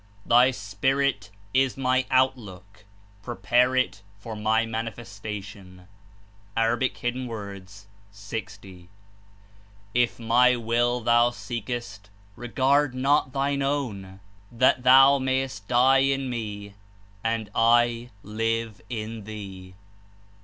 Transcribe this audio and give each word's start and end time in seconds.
Thy 0.25 0.49
spirit 0.49 1.29
is 1.53 1.77
my 1.77 2.07
Outlook: 2.09 2.85
prepare 3.21 3.75
it 3.75 4.01
for 4.17 4.35
my 4.35 4.65
Manifestation/^ 4.65 5.85
(A. 6.57 7.67
60.) 8.11 8.89
^^If 9.95 10.17
my 10.19 10.55
Will 10.55 11.01
thou 11.01 11.29
seekest, 11.29 12.09
regard 12.35 12.95
not 12.95 13.31
thine 13.31 13.59
ozvn, 13.59 14.17
that 14.51 14.81
thou 14.81 15.19
mayest 15.19 15.67
die 15.67 15.99
in 15.99 16.31
Me, 16.31 16.73
and 17.23 17.51
I 17.53 18.09
live 18.23 18.81
in 18.89 19.25
thee." 19.25 19.75